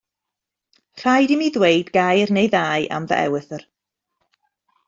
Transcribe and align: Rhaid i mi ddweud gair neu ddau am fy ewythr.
Rhaid 1.01 1.33
i 1.35 1.37
mi 1.41 1.51
ddweud 1.57 1.93
gair 1.99 2.33
neu 2.39 2.51
ddau 2.57 2.89
am 2.97 3.09
fy 3.13 3.23
ewythr. 3.27 3.67